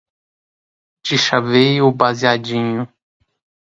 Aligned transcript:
dichavei 1.05 1.79
o 1.83 1.91
baseadinho 1.91 2.87